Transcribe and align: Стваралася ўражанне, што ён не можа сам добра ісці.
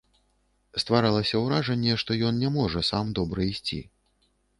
Стваралася 0.83 1.41
ўражанне, 1.41 1.93
што 2.03 2.17
ён 2.29 2.39
не 2.45 2.49
можа 2.57 2.81
сам 2.89 3.13
добра 3.21 3.47
ісці. 3.51 3.79